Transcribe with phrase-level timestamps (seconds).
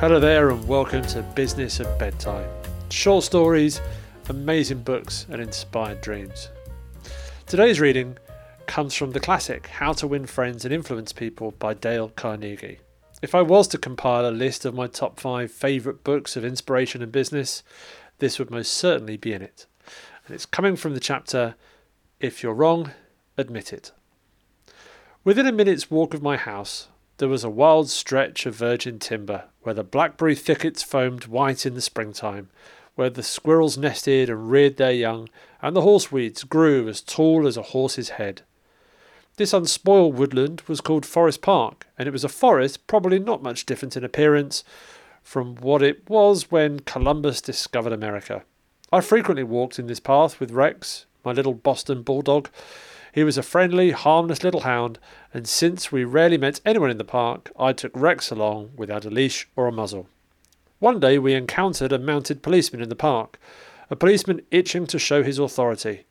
[0.00, 2.48] Hello there, and welcome to Business at Bedtime.
[2.88, 3.82] Short stories,
[4.30, 6.48] amazing books, and inspired dreams.
[7.44, 8.16] Today's reading
[8.66, 12.78] comes from the classic How to Win Friends and Influence People by Dale Carnegie.
[13.20, 17.02] If I was to compile a list of my top five favourite books of inspiration
[17.02, 17.62] and business,
[18.20, 19.66] this would most certainly be in it.
[20.26, 21.56] And it's coming from the chapter
[22.20, 22.92] If You're Wrong,
[23.36, 23.92] Admit It.
[25.24, 26.88] Within a minute's walk of my house,
[27.20, 31.74] there was a wild stretch of virgin timber where the blackberry thickets foamed white in
[31.74, 32.48] the springtime,
[32.94, 35.28] where the squirrels nested and reared their young,
[35.60, 38.40] and the horseweeds grew as tall as a horse's head.
[39.36, 43.66] This unspoiled woodland was called Forest Park, and it was a forest probably not much
[43.66, 44.64] different in appearance
[45.22, 48.44] from what it was when Columbus discovered America.
[48.90, 52.48] I frequently walked in this path with Rex, my little Boston bulldog,
[53.12, 54.98] he was a friendly, harmless little hound,
[55.34, 59.10] and since we rarely met anyone in the park, I took Rex along without a
[59.10, 60.08] leash or a muzzle.
[60.78, 63.38] One day we encountered a mounted policeman in the park,
[63.90, 66.04] a policeman itching to show his authority.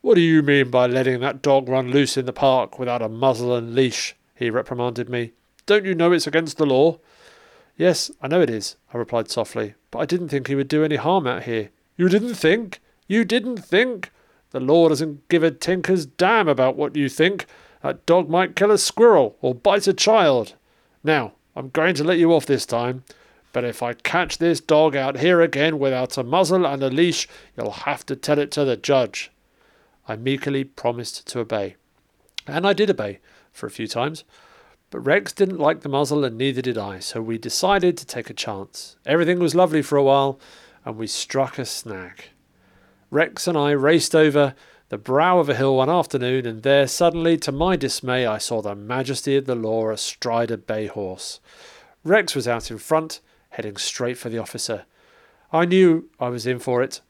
[0.00, 3.08] What do you mean by letting that dog run loose in the park without a
[3.08, 4.16] muzzle and leash?
[4.34, 5.32] he reprimanded me.
[5.66, 6.98] Don't you know it's against the law?
[7.76, 10.82] Yes, I know it is, I replied softly, but I didn't think he would do
[10.82, 11.70] any harm out here.
[11.96, 12.80] You didn't think?
[13.06, 14.10] You didn't think?
[14.50, 17.46] The law doesn't give a tinker's damn about what you think.
[17.82, 20.54] That dog might kill a squirrel or bite a child.
[21.04, 23.04] Now, I'm going to let you off this time,
[23.52, 27.28] but if I catch this dog out here again without a muzzle and a leash,
[27.56, 29.30] you'll have to tell it to the judge.
[30.06, 31.76] I meekly promised to obey.
[32.46, 33.20] And I did obey
[33.52, 34.24] for a few times.
[34.90, 38.28] But Rex didn't like the muzzle and neither did I, so we decided to take
[38.28, 38.96] a chance.
[39.06, 40.40] Everything was lovely for a while,
[40.84, 42.24] and we struck a snag.
[43.10, 44.54] Rex and I raced over
[44.88, 48.60] the brow of a hill one afternoon, and there suddenly, to my dismay, I saw
[48.60, 51.40] the majesty of the law astride a bay horse.
[52.04, 53.20] Rex was out in front,
[53.50, 54.84] heading straight for the officer.
[55.52, 57.00] I knew I was in for it,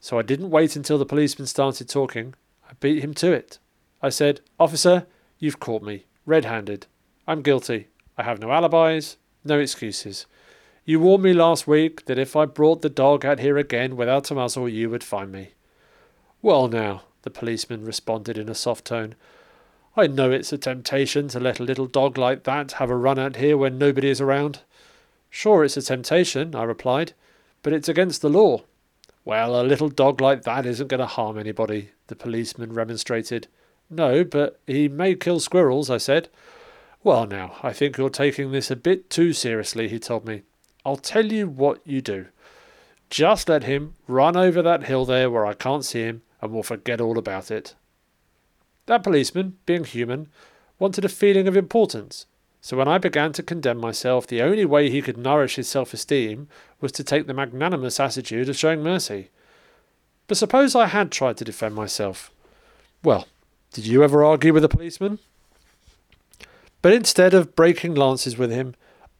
[0.00, 2.34] so I didn't wait until the policeman started talking.
[2.68, 3.58] I beat him to it.
[4.00, 5.06] I said, Officer,
[5.38, 6.86] you've caught me, red handed.
[7.26, 7.88] I'm guilty.
[8.16, 10.26] I have no alibis, no excuses.
[10.88, 14.30] You warned me last week that if I brought the dog out here again without
[14.30, 15.50] a muzzle, you would find me.
[16.40, 19.14] Well, now, the policeman responded in a soft tone.
[19.98, 23.18] I know it's a temptation to let a little dog like that have a run
[23.18, 24.60] out here when nobody is around.
[25.28, 27.12] Sure, it's a temptation, I replied,
[27.62, 28.62] but it's against the law.
[29.26, 33.46] Well, a little dog like that isn't going to harm anybody, the policeman remonstrated.
[33.90, 36.30] No, but he may kill squirrels, I said.
[37.04, 40.44] Well, now, I think you're taking this a bit too seriously, he told me.
[40.84, 42.26] I'll tell you what you do.
[43.10, 46.62] Just let him run over that hill there where I can't see him, and we'll
[46.62, 47.74] forget all about it.
[48.86, 50.28] That policeman, being human,
[50.78, 52.26] wanted a feeling of importance,
[52.60, 55.94] so when I began to condemn myself, the only way he could nourish his self
[55.94, 56.48] esteem
[56.80, 59.30] was to take the magnanimous attitude of showing mercy.
[60.26, 62.30] But suppose I had tried to defend myself.
[63.02, 63.26] Well,
[63.72, 65.18] did you ever argue with a policeman?
[66.82, 68.74] But instead of breaking lances with him,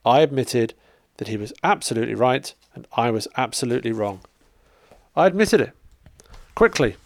[0.04, 0.74] I admitted
[1.18, 4.20] that he was absolutely right and I was absolutely wrong.
[5.14, 5.72] I admitted it.
[6.54, 6.96] Quickly,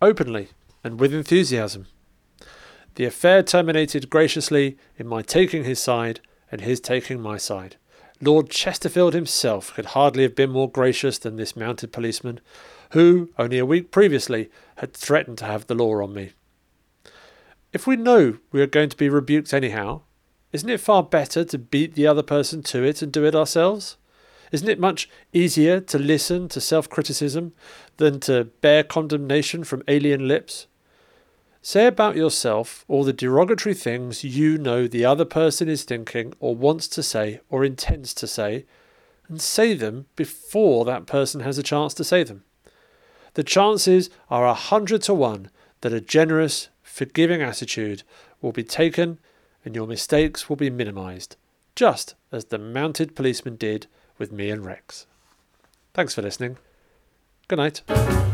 [0.00, 0.48] openly,
[0.82, 1.86] and with enthusiasm.
[2.94, 7.76] The affair terminated graciously in my taking his side and his taking my side.
[8.20, 12.40] Lord Chesterfield himself could hardly have been more gracious than this mounted policeman,
[12.92, 16.32] who, only a week previously, had threatened to have the law on me.
[17.72, 20.00] If we know we are going to be rebuked anyhow,
[20.56, 23.98] isn't it far better to beat the other person to it and do it ourselves?
[24.50, 27.52] Isn't it much easier to listen to self criticism
[27.98, 30.66] than to bear condemnation from alien lips?
[31.60, 36.56] Say about yourself all the derogatory things you know the other person is thinking or
[36.56, 38.64] wants to say or intends to say,
[39.28, 42.44] and say them before that person has a chance to say them.
[43.34, 45.50] The chances are a hundred to one
[45.82, 48.04] that a generous, forgiving attitude
[48.40, 49.18] will be taken
[49.66, 51.36] and your mistakes will be minimized,
[51.74, 55.06] just as the mounted policeman did with me and Rex.
[55.92, 56.56] Thanks for listening.
[57.48, 58.25] Good night.